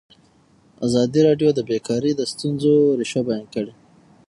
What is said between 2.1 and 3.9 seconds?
د ستونزو رېښه بیان کړې.